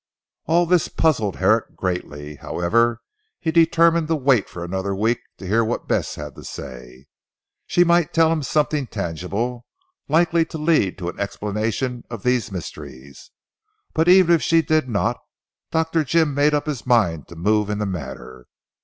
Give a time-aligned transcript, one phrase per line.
[0.47, 2.37] All this puzzled Herrick greatly.
[2.37, 3.01] However,
[3.39, 7.05] he determined to wait for another week to hear what Bess had to say.
[7.67, 9.63] She might tell him something tangible,
[10.09, 13.29] likely to lead to an explanation of these mysteries.
[13.93, 15.19] But even if she did not
[15.69, 16.03] Dr.
[16.03, 18.47] Jim made up his mind to move in the matter.